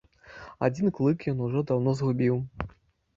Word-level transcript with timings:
Адзін 0.67 0.87
клык 0.99 1.25
ён 1.31 1.43
ужо 1.49 1.63
даўно 1.73 1.93
згубіў. 1.99 2.41